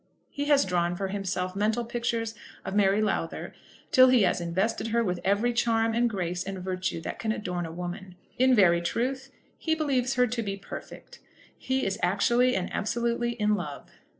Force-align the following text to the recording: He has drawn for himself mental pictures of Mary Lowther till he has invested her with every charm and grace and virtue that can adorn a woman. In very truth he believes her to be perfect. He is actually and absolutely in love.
He 0.31 0.45
has 0.45 0.65
drawn 0.65 0.95
for 0.95 1.09
himself 1.09 1.55
mental 1.55 1.85
pictures 1.85 2.33
of 2.65 2.73
Mary 2.73 3.03
Lowther 3.03 3.53
till 3.91 4.09
he 4.09 4.23
has 4.23 4.41
invested 4.41 4.87
her 4.87 5.03
with 5.03 5.19
every 5.23 5.53
charm 5.53 5.93
and 5.93 6.09
grace 6.09 6.43
and 6.43 6.57
virtue 6.57 6.99
that 7.01 7.19
can 7.19 7.31
adorn 7.31 7.67
a 7.67 7.71
woman. 7.71 8.15
In 8.39 8.55
very 8.55 8.81
truth 8.81 9.31
he 9.59 9.75
believes 9.75 10.15
her 10.15 10.25
to 10.25 10.41
be 10.41 10.57
perfect. 10.57 11.19
He 11.55 11.85
is 11.85 11.99
actually 12.01 12.55
and 12.55 12.73
absolutely 12.73 13.33
in 13.33 13.53
love. 13.53 13.91